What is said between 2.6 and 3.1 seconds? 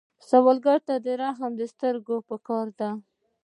دي